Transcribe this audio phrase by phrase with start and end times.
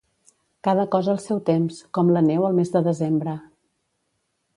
[0.67, 3.37] Cada cosa al seu temps, com la neu el mes de desembre.